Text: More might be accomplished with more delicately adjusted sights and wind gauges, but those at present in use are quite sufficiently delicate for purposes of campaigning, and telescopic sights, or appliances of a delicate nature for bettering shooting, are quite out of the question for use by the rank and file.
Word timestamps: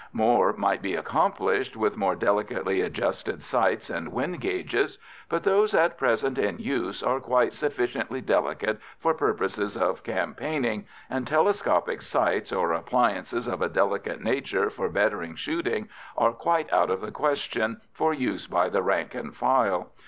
More 0.13 0.51
might 0.53 0.81
be 0.81 0.95
accomplished 0.95 1.77
with 1.77 1.95
more 1.95 2.15
delicately 2.15 2.81
adjusted 2.81 3.43
sights 3.43 3.87
and 3.87 4.11
wind 4.11 4.41
gauges, 4.41 4.97
but 5.29 5.43
those 5.43 5.75
at 5.75 5.95
present 5.99 6.39
in 6.39 6.57
use 6.57 7.03
are 7.03 7.19
quite 7.19 7.53
sufficiently 7.53 8.19
delicate 8.19 8.79
for 8.97 9.13
purposes 9.13 9.77
of 9.77 10.01
campaigning, 10.01 10.87
and 11.07 11.27
telescopic 11.27 12.01
sights, 12.01 12.51
or 12.51 12.73
appliances 12.73 13.47
of 13.47 13.61
a 13.61 13.69
delicate 13.69 14.21
nature 14.23 14.71
for 14.71 14.89
bettering 14.89 15.35
shooting, 15.35 15.87
are 16.17 16.31
quite 16.33 16.73
out 16.73 16.89
of 16.89 17.01
the 17.01 17.11
question 17.11 17.79
for 17.93 18.11
use 18.11 18.47
by 18.47 18.69
the 18.69 18.81
rank 18.81 19.13
and 19.13 19.35
file. 19.35 19.91